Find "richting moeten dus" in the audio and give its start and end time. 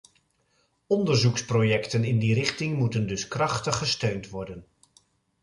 2.33-3.27